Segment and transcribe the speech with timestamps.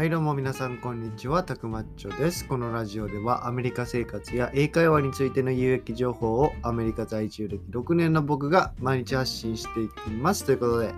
[0.00, 2.48] はいどうも皆さんこんにちは、たくまっちょです。
[2.48, 10.46] このラジオではアメリカ生活や英会話についての有益情報をアメリカ在住歴6年の僕が毎日発信していきます。
[10.46, 10.94] ということで、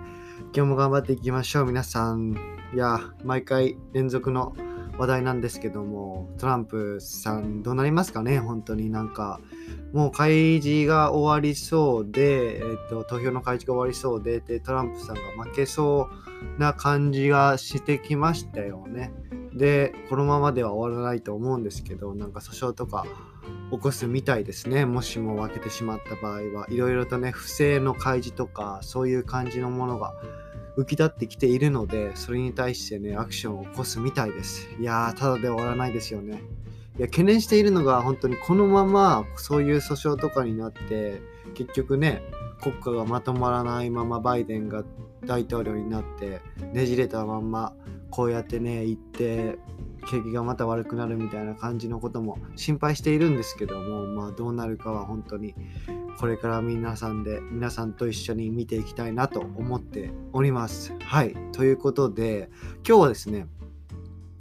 [0.53, 2.33] 今日も頑張っていきましょう、皆さん。
[2.73, 4.55] いや、毎回連続の
[4.97, 9.39] 話題なんですけども、トランプさんどうなりますかね、本当になんか。
[9.91, 16.09] もう開示が終わりそうで、えっと、投票の開示が終わりそうでで、トランプさんが負けそ
[16.57, 19.13] うな感じがしてきましたよね。
[19.53, 23.05] で、このままでは終わらないと思うんですけど、なんか訴訟とか
[23.71, 24.85] 起こすみたいですね。
[24.85, 30.13] もしも負けてしまった場合は、いろいろとね、不正の開示とか、そういう感じのものが
[30.77, 34.67] 浮き立ってきているので、それに対してね、アクションを起こすみたいです。
[34.79, 36.41] いやー、ただで終わらないですよね。
[36.97, 41.21] いや懸念しているのが本当にこのままそういう訴訟とかになって
[41.55, 42.21] 結局ね
[42.61, 44.83] 国家がまとまらないままバイデンが
[45.25, 47.73] 大統領になってねじれたまんま
[48.11, 49.57] こうやってね行って
[50.05, 55.55] 景気がまた悪くなるみたいな感じのことも心配しているんですけどもまあどうなるかは本当に
[56.19, 60.93] これから皆さんで皆さんと一緒に見ていきたいなと思っております。
[61.01, 61.35] はい。
[61.51, 62.49] ということで
[62.87, 63.47] 今日はですね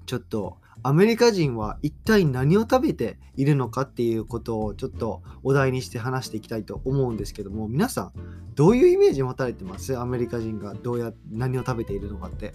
[0.07, 8.13] ちょっとアメリカ人は一体何を食べているのかっていうことをちょっとお題にして話していきたいと思うんですけども皆さん
[8.55, 9.97] どういうイメージ持たれてます？
[9.97, 12.55] アメリカ人がどうや何を食べているのかって。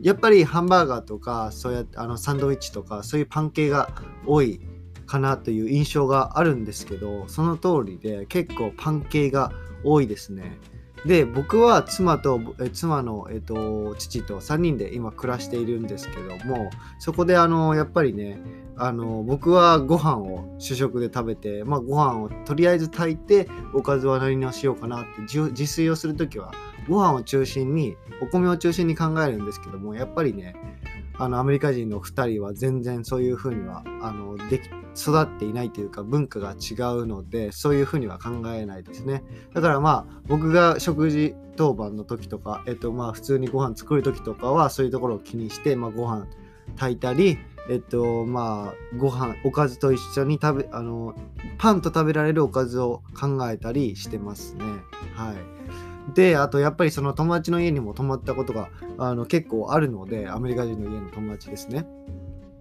[0.00, 3.90] やっぱりハンバーガーとかそうやってあのサンドイッチとかそういうパン系が
[4.26, 4.60] 多い
[5.08, 10.58] かなという印象があるんですけどその通りで結構パン系が多いですね。
[11.06, 18.40] で僕は妻とえ妻の、えっと、父と3人で今暮らしているんですけどもそこであのやっぱりね
[18.76, 26.52] あの僕はご飯を主食で食べて、まあ、ご飯をとりあえず炊いておかずは何をしようかなって自炊をする時は
[26.88, 30.56] ご飯を中心にお米を中心に考えるんですけどもやっぱりね
[31.18, 34.68] あのアメリカ人の2人は全然そういうふうにはあのでき
[34.98, 39.22] 育っていないというか文化が違うのでそういうふうには考えないですね。
[39.54, 46.26] だからまあ僕が食事当番の時とかえっとまあ普通にご飯作る時とかはそういうところを気にして、まあ、ご飯
[46.76, 47.38] 炊いたり
[47.70, 51.14] えっとまあご飯おかずと一緒に食べあの
[51.58, 54.64] パンと食べられるおかずを考えたりしてますね。
[55.14, 56.14] はい。
[56.14, 61.86] であとやっぱりその友達の家にも泊まったことがあの結構あるのでアメリカ人の家の友達ですね。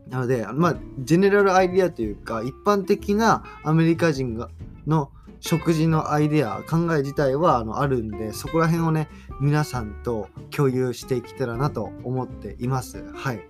[0.09, 4.49] なのでまあジェネラルアイディアというか一般的なアメリカ人が
[4.85, 9.09] の食事のアイデア考え自体はあのあるんでそこら辺をね
[9.39, 13.03] 皆さんと共有していけたらなと思っています。
[13.13, 13.41] はい。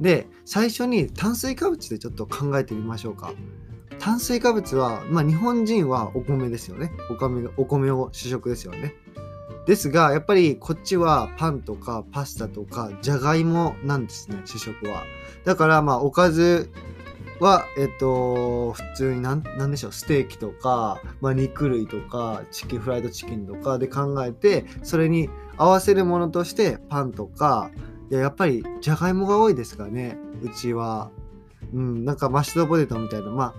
[0.00, 3.32] で最初に炭水化物でちょっと考えてみましょうか。
[3.98, 6.90] 炭水化物は、まあ、日本人はお米ですよね。
[7.08, 8.96] お米お米を主食ですよね。
[9.66, 15.04] ですがやっぱりこっちはパンとかパスタとかじゃがいもなんですね主食は。
[15.44, 16.70] だからまあおかず
[17.38, 27.70] はえっと普通になんなんでしょうステーキとか、まあ、肉類とかチキンフライドチキンとかで考えてそれに合わせるものとしてパンとか
[28.10, 31.10] いややっぱりじゃがいもが多いですかねうちは。
[31.72, 33.54] うんなんかマッシュドポテトみたいなまあ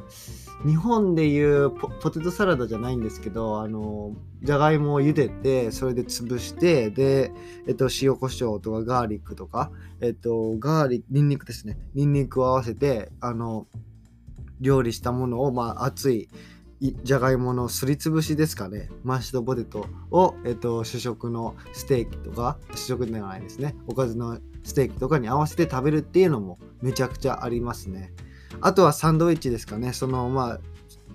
[0.65, 7.31] 日本でいうポテトサラダじゃないんですけどあのじゃがいもを茹でてそれで潰してで、
[7.67, 11.77] えっと、塩コショウとかガーリックとか、えっと、ガーリニンニクですね。
[11.93, 13.67] ニンニクを合わせてあの
[14.61, 16.29] 料理したものを、まあ、熱い
[16.79, 18.89] いじゃがいものすりつぶしですかね。
[19.03, 23.75] マッシュドポテトを、えっと、主食のステーキとか主食ではないですね。
[23.87, 28.13] おかずのステーキとかに合わせて食べるっていうのもめちゃくちゃありますね。
[28.61, 30.59] あとはサンドイッチですかねそのまあ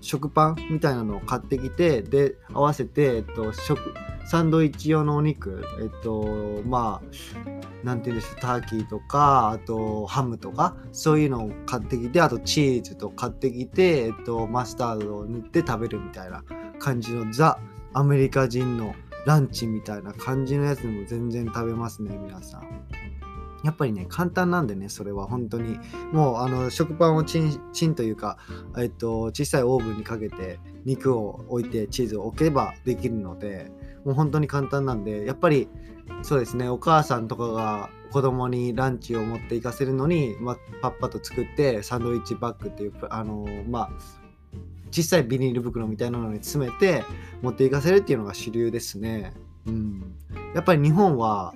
[0.01, 3.95] 食パンみたいなのを買ってきてで合わせて、えっと、食
[4.27, 16.43] サンドイッチ用のお肉えっとまあなんて言うんでしょうターキーとかあとハムとかそういうのを買ってきてあとチーズと買ってきて、えっと、マスタードを塗って食べるみたいな
[16.79, 17.59] 感じのザ・
[17.93, 18.95] アメリカ人の
[19.27, 23.18] ランチみたいな感じのやつでも全然食べますね皆さん。
[23.65, 25.27] やっぱりね簡単なんでねそれは。
[25.27, 25.79] 本当に。
[26.13, 28.39] もうあの食パンをチンチンというか、
[28.79, 33.71] えっと、小さいオーブンにかけて肉を置いてチーズを置けばできるので
[34.05, 35.69] もう本当に簡単なんでやっぱり
[36.23, 43.91] そうですねお母さんとかが子供にランチを持っていかせるのに、まあ、パッパと作ってサンドイッチバッグっていうあのまあ
[44.91, 47.05] 小さいビニール袋みたいなのに詰めて
[47.43, 49.35] 持っていかせるっていうのが主流ですね。
[49.67, 50.15] うん、
[50.55, 51.53] やっぱり日本は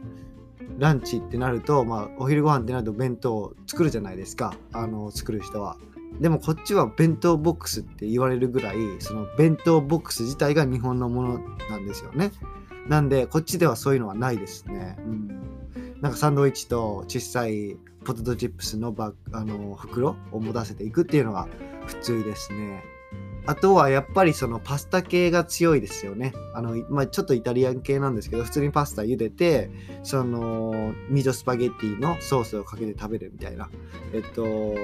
[0.78, 5.76] ランチってなると、まあ、お昼ご飯ってなると弁当を作るじゃないですかあの作る人は。
[6.20, 11.38] でもこっちは弁当ボックスって言われるぐらいその弁当ボックス自体が日本のもの
[11.70, 12.32] なんですよね。
[12.86, 14.96] なんでこっちではそういうのはないですね。
[14.98, 15.28] うん、
[16.00, 21.48] なんかサンドイッチと小さいポテトチップスのバあの袋を持たせていくっていうのが
[21.86, 22.84] 普通ですね。
[23.46, 26.32] あとはやっぱりそのパスタ系が強いですよね。
[26.54, 29.70] あの、まあ、ちょっとイタリアン系なんですけど、普通にパスタ茹でて、
[30.04, 33.68] その、ミートスパゲッティのソースをかけて食べるみたいな。
[34.12, 34.74] えっと、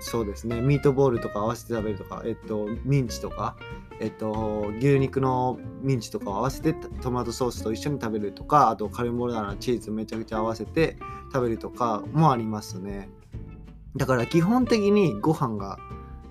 [0.00, 0.60] そうですね。
[0.60, 3.56] ミートボールとか合わせて食べるとか、えっと、ミンチとか、
[3.98, 10.98] えっと、牛肉のミンチとかを合わせてトマトソースと一緒に食べるとか、あとカルボナーラチーズめちゃくちゃ合わせて
[11.32, 13.08] 食べるとかもありますね。
[13.96, 15.78] だから基本的にご飯が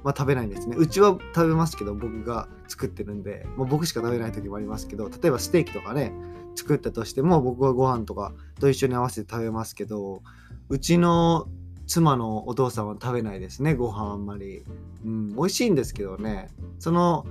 [0.06, 0.76] ま、食べないんですね。
[0.78, 6.14] うちは食べますけど、僕が作ってるんで、まあ、僕しか食べない時もありますけど、例えばステーキとかね、
[6.56, 10.22] 作ったとしても、僕はご飯とかと一緒に合わせて食べますけど、
[10.70, 11.48] うちの
[11.88, 14.64] 妻のお父さんは食べないですね、ご飯あんまり。
[15.04, 17.26] うん、美味しいんですけどね、その、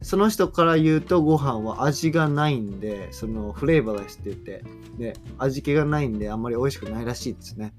[0.00, 4.64] その人から言うとご飯は味がないんで、そのフレーバーレスって言って、
[4.98, 7.74] で、味気がないんであんまり美味しくないらしいですね。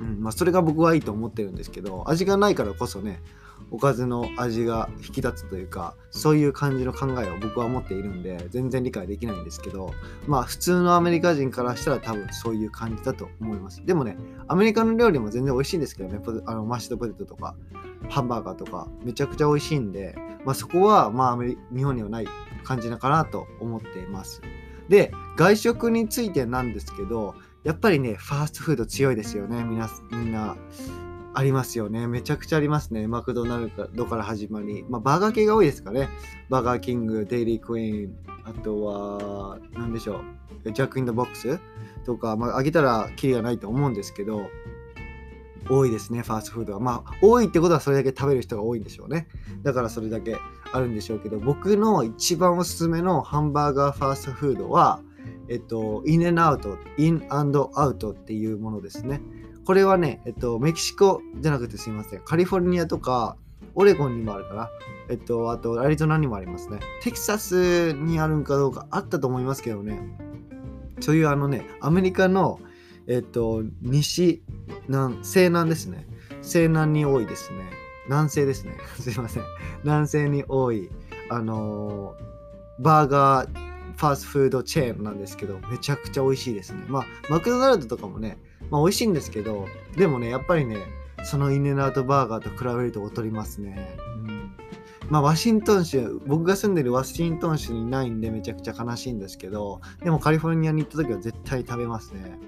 [0.00, 3.20] うんまあ、それが僕はいいと思ってるんですけど味がないからこそね
[3.70, 9.92] おかずの味が引き立つというかそういう感じの考えを僕は持っているんで全然理解できないんですけど
[10.26, 13.84] まあ普通のアメリカ人からしたら多分そういう感じだと思います。
[13.84, 14.16] でもね
[14.48, 17.56] アメリカの料理も全然美味しいんですけどねあのマッシュドポテトとか
[18.08, 20.14] ハンバーガーとかめちゃくちゃ美味しいんで、
[20.44, 21.38] まあ、そこはまあ
[21.74, 22.28] 日本にはない
[22.64, 24.40] 感じなのかなと思っています。
[24.88, 30.56] で外食についてなんですけどやっぱりねファーストフード強いですよねみんなみんな。
[31.36, 32.06] ありますよね。
[32.06, 33.06] めちゃくちゃありますね。
[33.06, 34.86] マクドナルドから始まり。
[34.88, 36.08] まあ、バーガー系が多いですかね。
[36.48, 40.22] バーガーキング、デイリークイーン、あとは、何でしょ
[40.64, 40.72] う。
[40.72, 41.60] ジャック・イン・ザ・ボックス
[42.06, 44.48] とか、まあ、あげたらキリがないと思うんですけど、
[45.68, 46.80] 多いですね、ファーストフードは。
[46.80, 49.28] まあ、多いってことはそれだけ食べる人が多いんでしょうね。
[49.62, 50.38] だからそれだけ
[50.72, 55.02] あるんでしょうけど、僕の一番おすすめのハンバーガーファーストフードは、
[55.50, 57.52] えっと、インエンアウト、インアウ
[57.98, 59.20] トっていうものですね。
[59.66, 62.20] これはね、えっと、メキシコじゃなくてすいません。
[62.20, 63.36] カリフォルニアとか、
[63.74, 64.70] オレゴンにもあるかな。
[65.10, 66.78] えっと、あと、アリゾナにもありますね。
[67.02, 69.98] テキサスにあるんかどうかあったと思いますけどね。
[71.00, 72.60] そういうあのね、アメリカの、
[73.08, 74.40] えっと、西
[74.86, 76.06] 南、西南ですね。
[76.42, 77.64] 西南に多いですね。
[78.06, 78.76] 南西ですね。
[79.00, 79.42] すいません。
[79.82, 80.90] 南西に多い、
[81.28, 83.66] あのー、バーガー、
[83.96, 86.84] ファーストフードチェーンなんですけど、めちゃくちゃ美味しいですね。
[86.86, 88.38] まあ、マクドナルドとかもね、
[88.70, 89.66] まあ、美味しいんですけど、
[89.96, 90.78] でもね、やっぱりね、
[91.24, 93.96] そのインエンアウトバーガーと比べると劣りますね。
[94.24, 94.52] うん、
[95.08, 102.38] まあ、ワシントン州、僕が住んでるワシントン州にないんでめちゃくちゃ悲しいんですけど、でもカリフォルニアに行った時は絶対食べますね。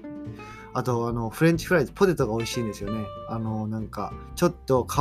[0.73, 3.05] あと、あの、フレンチフライズ、ポテトが美味しいんですよね。
[3.27, 4.95] あの、なんか、ちょっと皮、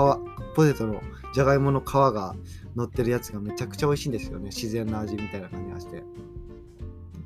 [0.56, 1.00] ポテトの、
[1.35, 2.35] じゃがいもの皮が
[2.75, 4.47] 乗ってるやつがめちゃくちゃ美味しいんですよね。
[4.47, 6.03] 自然な味みたいな感じがして。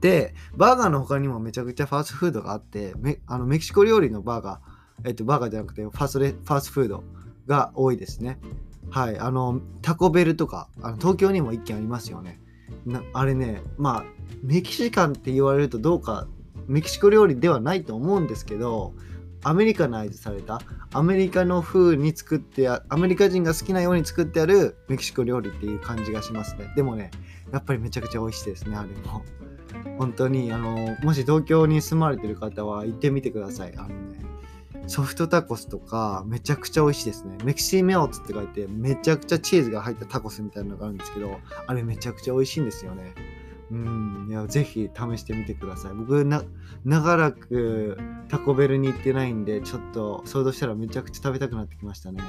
[0.03, 7.05] で、バーガーの他にもめちゃくちゃファーストフードがあってメあのメキシコ料理のバーガー、えっと、バーガーじゃなくてファーストレファーストフード
[7.47, 8.39] が多いですね。
[8.91, 12.41] はい、あのタコベルとかあの東京にも1軒ありますよね。
[12.85, 14.05] なあれね、まあ
[14.43, 16.27] メキシカンって言われるとどうか
[16.67, 18.95] メキシコ料理ではないと思うんですけど
[19.45, 20.61] アメリカナイズされた
[20.93, 27.13] アメリカの風に作ってアメリカ人が好きなように作ってあるメキシコ料理っていう感じがしますねでもね
[27.53, 29.23] やっぱりめちゃくちゃ美味しいですねあれも
[29.99, 33.75] 本当にあのもし東京に住まれてる方は行ってみてください。
[33.77, 34.21] あのね
[34.89, 37.39] ソフトタコスとかめちゃくちゃ美味しいですね。
[37.45, 43.15] メキシメオツって書いてめちゃくちゃチーズが入ったタコスみたいなのがあるんですけどあれめちゃくちゃ美味しいんですよね。
[43.71, 44.27] うん。
[44.29, 45.95] いやぜひ試してみてください。
[45.95, 46.43] 僕な
[46.85, 47.97] 長らく
[48.29, 52.21] タコベルに行ってないんでちょっと想像したらめちゃくちゃ食べたくなってきましたね。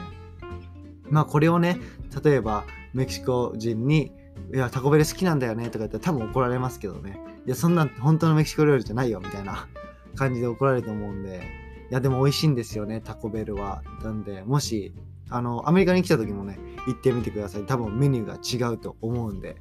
[1.10, 1.80] まあこれをね
[2.24, 4.12] 例えばメキシコ人に
[4.54, 7.20] いやタコベル好きなんだよねとか言ったら多分怒られますけどね。
[7.46, 9.68] いや、そんな本当のメキシコ料理じゃないよ、みたいな
[10.16, 11.42] 感じで怒られると思うんで、
[11.90, 13.84] いや、でも美味しいんですよね、タコベルは。
[14.04, 14.94] なんで、もし、
[15.30, 17.64] あの、アメリカに来た時もね、行ってみてください。
[17.66, 19.58] 多分メニューが違うと思うんで。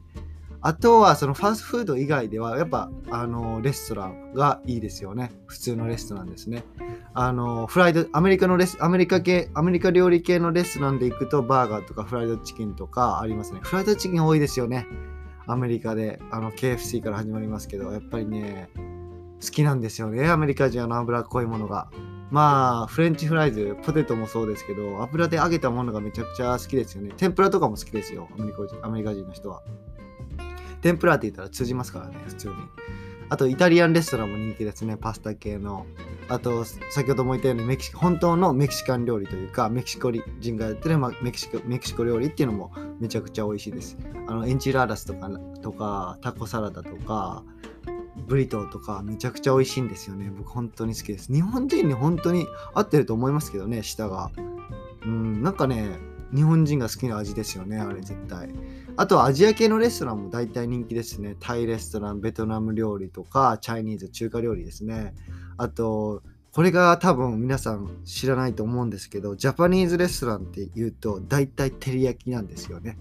[0.64, 5.32] あとは、そのファーストフード以外では、やっぱ、あの、レストランがいいですよね。
[5.46, 6.62] 普通のレストランですね。
[7.14, 13.60] あの、フライド、アメリカのレス、アメリカ系、アメリカ料理系のレストランで行くと、バーガーとかフライドチキンとかありますね。
[13.64, 14.86] フライドチキン多いですよね。
[15.52, 18.70] アメリカであの KFC から始まりますけどやっぱりね
[19.42, 20.30] 好きなんですよね。
[20.30, 21.88] アメリカ人の脂っこいものが。
[22.30, 27.12] まあフレンチフライズポテトもそうですけど油で揚げたものがめちゃくちゃ好きですよね。
[27.16, 29.62] 天ぷらとかも好きですよアメリカ人アメリカ人の人は。
[30.80, 32.54] 天ぷらって言ったら通じますからね普通に。
[33.32, 35.86] あとイタリアンレストランも人気ですねパスタ系の
[36.28, 43.96] あと先ほども言ったようにメキシ本当のメキシカン料理というかメキシコ人がやってるメキシコメキシコ料理っていうのもめちゃくちゃ美味しいです
[44.26, 45.30] あのエンチラーダスとか
[45.62, 47.42] とかタコサラダとか
[48.26, 50.30] ブリトーとかめちゃくちゃ美味しいんですよね。
[50.30, 51.32] 僕本当に好きです。
[51.32, 54.30] 日本人に本当に合ってると思いますけどね、舌が。
[55.04, 55.98] うん、なんかね、
[56.34, 58.50] 日本人が好きな味ですよね、あれ絶対。
[58.96, 61.36] あとはアジア系のレストランも大体人気ですね。
[61.40, 65.14] タイレストラン、ベトナム料理とか、チャイニーズ、中華料理ですね。
[65.56, 66.22] あと、
[66.52, 72.98] これが多分皆さん知らないと思うんですけど、ジャパニーズレストランって言うと大体照り焼きなんですよね。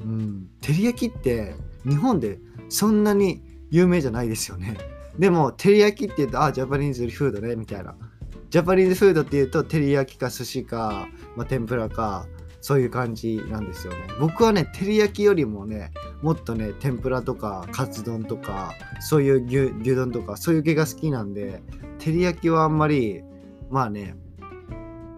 [0.00, 1.54] うん、照り焼きって
[1.86, 2.38] 日本で
[2.70, 4.78] そんなに有名じゃないですよね。
[5.18, 7.96] でも、照り焼きって言うと、あ、ジャパニーズフードね、みたいな。
[8.50, 12.26] ジャパニーズフードって言うと、照り焼きか寿司か、まあ、天ぷらか、
[12.60, 14.00] そういう感じなんですよね。
[14.20, 21.62] 僕はね、照り焼きよりもね、もっとね、天ぷらとか、カツ丼とか、そういう牛牛丼とか、そういう系が好きなんで、
[21.98, 23.22] 照り焼きはあんまり、
[23.70, 24.16] まあね、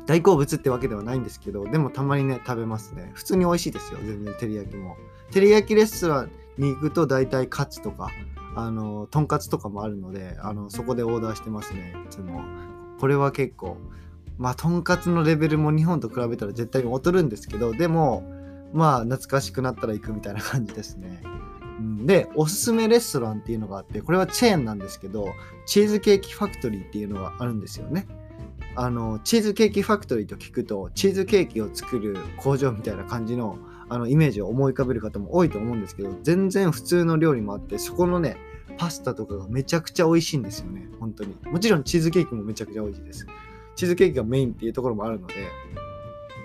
[0.06, 3.12] 大好物ってわけではないんですけど、でもたまにね、食べますね。
[3.14, 4.96] 普通に美味しいですよ、全然照り焼きも。
[5.30, 8.08] 照り焼きレストランに行くと大体カツとか、
[8.56, 12.42] あの、とんかつとかもあるので、あの、そこでオーダーしてますね、いつも。
[12.98, 13.78] これは結構、
[14.40, 18.24] まあ、とんかつのレベルも日本と比べたら絶対に劣るんですけど、でも、
[18.72, 21.22] まあ、懐かしくなったら行くみたいな感じですね。
[22.06, 25.28] で、おすすめレストランっていうのがあって、これはチェーンなんですけど、
[25.66, 28.06] チーズケーキファクトリーっていうのがあるんですよね。
[28.76, 33.58] あの、チーズケーキファクトリーと聞くと、チーズケーキを作る工場みたいな感じの
[33.90, 38.38] あのイメージを思い浮かべる方も多いと思うんですけど、全然普通の料理もあって、そこのね、
[38.78, 41.36] パスタとかがめちゃくちゃ美味しいんですよね、本当に。
[41.44, 43.26] もちろんチーズケーキもめちゃくちゃ美味しいです。
[43.80, 45.34] チーズケーキがメインっていうところもあるので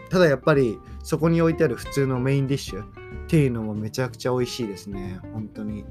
[0.09, 2.87] ただやっぱりそこに置いてある普通のメインディッシュっ
[3.27, 5.19] ていうのもめちゃくちゃ美味しいですね。
[5.33, 5.83] 本当に。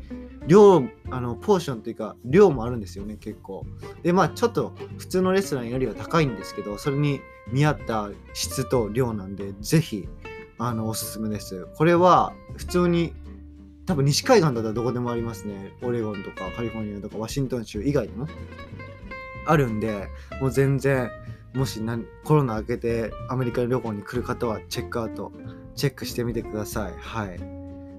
[0.46, 3.66] 量あのポーションというか量もあるんですよね結構。
[4.02, 7.20] でまあちょっと普通のレストランよりは高いんですけどそれに
[7.52, 10.08] 見合った質と量なんでぜひ
[10.56, 11.66] あのおすすめです。
[11.76, 13.12] これは普通に
[13.84, 15.74] 多分西海岸だったらどこでもありますね。
[15.82, 18.26] オレゴンとかカリフォルニアとかワシントン州以外でも。
[19.46, 20.08] あるんで
[20.40, 21.10] もう全然
[21.54, 21.80] もし
[22.25, 25.30] コロナ明けてアメリカ旅行に来る方はチェックアウト
[25.76, 26.94] チェックしてみてください。
[26.99, 27.38] はい。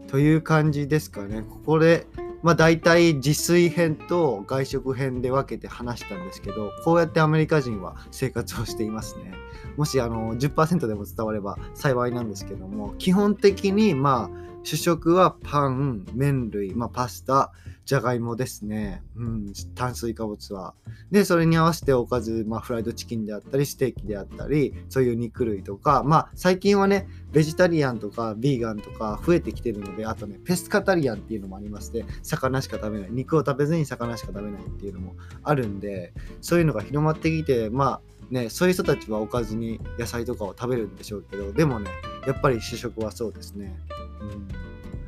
[0.07, 1.41] という感じですかね。
[1.41, 2.05] ここで、
[2.43, 9.33] まあ大体自炊編と外食編で分けて話したんですけど、こうやってアメリカ人は生活をしていますね。
[9.77, 17.53] もしあの10%でも伝われば幸いなんですけども、基本的にまあ主食はパン、麺類、まあ、パスタ、
[17.85, 19.03] じゃがいもですね。
[19.15, 20.73] うん、炭水化物は。
[21.11, 33.09] で、それに合わせておかず、まあ、フライドチキンであったり、ステーキであったり、そういう肉類とか、まあ、最近はね、ベジタリアンとか、ビーガンとか増えてきてるので、あとね、ペスカタリアンっていうのもありまして、魚しか食べない。
[33.11, 41.91] 肉を食べずに魚しか食べないっていうのもあるんで、そういうのが広まってきて、まあ、ね、そういう人たちはおかずに野菜とかを食べるんでしょうけど、でもね、
[42.25, 43.75] やっぱり主食はそうですね。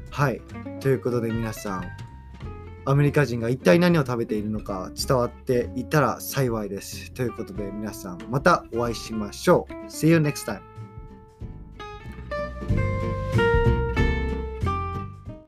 [0.09, 0.41] はい。
[0.79, 1.83] ということで皆さん、
[2.85, 7.11] アメリカ人が一体何を食べているのか伝わっていたら幸いです。
[7.11, 9.73] ということで皆さん、またお会いしましょう。
[9.87, 10.76] See you next time.